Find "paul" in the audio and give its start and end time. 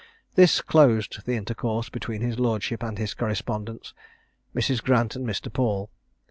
5.53-5.91